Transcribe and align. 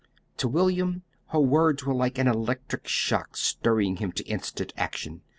To 0.37 0.47
William 0.47 1.03
her 1.27 1.37
words 1.39 1.85
were 1.85 1.93
like 1.93 2.17
an 2.17 2.27
electric 2.27 2.87
shock 2.87 3.37
stirring 3.37 3.97
him 3.97 4.11
to 4.13 4.23
instant 4.23 4.73
action. 4.75 5.21